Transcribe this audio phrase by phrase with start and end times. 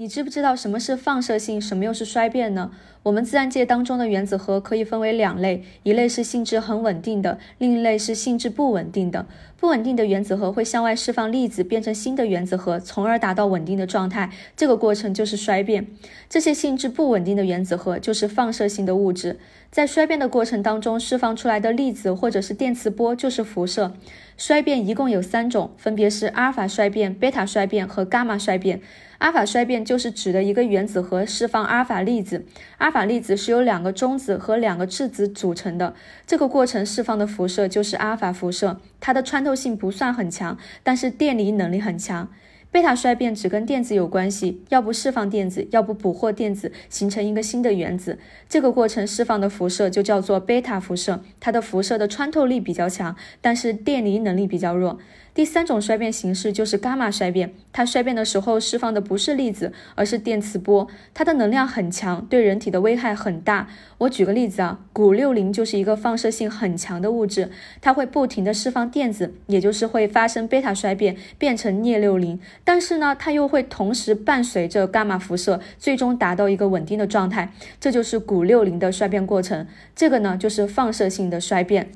[0.00, 2.70] 你知不知道什么是放射性，什么又是衰变呢？
[3.02, 9.26] 我们自然界当中的原子核可以分为两类，一类是性质很稳定的，另一类是性质不稳定的。
[9.58, 14.30] 不稳定的原子核会向外释放粒子，变成新的原子核，从而达到稳定的状态。
[14.56, 15.86] 这个过程就是衰变。
[16.30, 19.38] 这些性质不稳定的原子核就是放射性的物质，
[19.70, 23.92] 在衰变的过程当中释放出来的粒子或者是电磁波就是辐射。
[24.40, 28.80] 衰变一共有三种，分别是阿尔法衰变、贝塔衰变和伽马衰变。
[29.18, 32.46] 阿尔法衰变就是指的一个原子核释放阿尔法粒子，
[32.78, 35.94] 阿尔法粒子是由两个中子和两个质子组成的，
[36.26, 42.30] 这个过程释放的辐射就是阿尔法辐射，它的穿透性不算很强，但是电离能力很强。
[42.72, 48.16] 贝塔衰变只跟电子有关系，要不释放电子，要不捕获电子，形成一个新的原子。
[48.48, 55.00] 这个过程释放的辐射就叫做贝塔辐射，它的辐射的穿透力比较强，但是电离能力比较弱。
[55.32, 63.68] 第三种衰变形式就是伽马衰变，它衰变的时候释放的不是粒子，而是电磁波，它的能量很强，对人体的危害很大。
[63.98, 67.48] 我举个例子啊，钴六零就是一个放射性很强的物质，
[67.80, 72.40] 它会不停的释放电子，也就是会发生贝塔衰变，变成镍六零。
[72.72, 79.66] 但是呢，它又会同时伴随着伽马辐射，最终达到一个稳定的状态，这就是钴六零的衰变过程。
[79.96, 81.90] 这个呢，就是放射性的衰变。